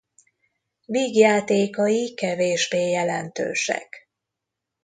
[0.85, 4.09] Vígjátékai kevésbé jelentősek.